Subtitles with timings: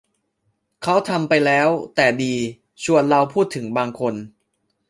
[0.83, 2.33] เขาทำไปแล้ว แต่ดี
[2.83, 4.13] ชวนเราพูดถึงบางคน